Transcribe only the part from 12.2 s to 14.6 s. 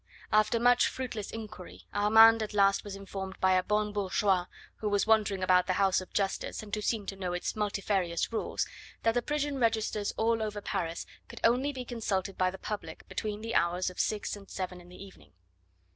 by the public between the hours of six and